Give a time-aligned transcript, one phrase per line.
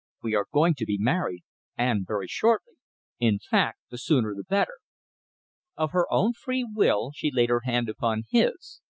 [0.23, 1.43] We are going to be married,
[1.77, 2.73] and very shortly.
[3.19, 4.79] In fact, the sooner the better."
[5.77, 8.81] Of her own free will she laid her hand upon his.